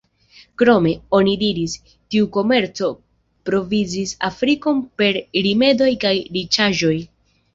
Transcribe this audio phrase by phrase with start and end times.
[0.59, 1.75] Krome, oni diris,
[2.13, 2.89] tiu komerco
[3.49, 6.99] provizis Afrikon per rimedoj kaj riĉaĵoj.